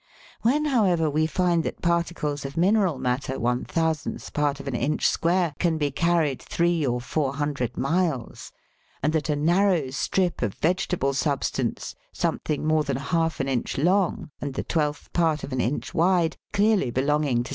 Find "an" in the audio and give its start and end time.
4.67-4.73, 13.39-13.47, 15.53-15.61